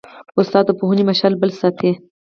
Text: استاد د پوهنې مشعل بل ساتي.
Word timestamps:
استاد 0.39 0.63
د 0.67 0.71
پوهنې 0.79 1.03
مشعل 1.09 1.33
بل 1.41 1.51
ساتي. 1.59 1.91